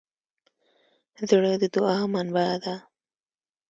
[1.29, 2.75] زړه د دوعا منبع ده.